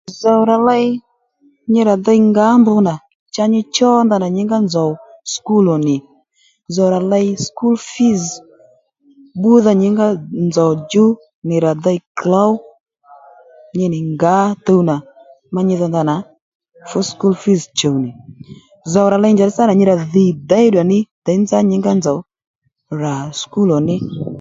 [0.21, 0.85] Zòw rà ley
[1.71, 2.93] nyi rà dey ngǎ mb nà
[3.33, 3.89] cha nyi cho
[4.35, 4.91] nyǐngá nzòw
[5.31, 5.95] sukúl ò nì
[6.75, 8.23] zòw rà ley sùkúl fíz
[9.39, 10.07] bbúdha nyǐngá
[10.47, 11.05] nzòw djú
[11.47, 12.51] nì rà dey klǒw
[13.77, 14.35] nyi nì ngǎ
[14.65, 14.95] tuw nà
[15.53, 16.15] má nyi dho ndanà
[16.89, 18.11] fú sùkúl fíz chùw nì
[18.91, 22.19] zow ra ley njàddí sâ nà nyi rà dhì déyddùya ní děy nzá nyǐngá nzòw
[23.01, 23.97] rà sukúl ò ní